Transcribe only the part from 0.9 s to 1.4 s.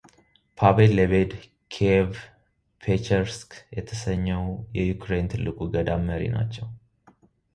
ሌቤድ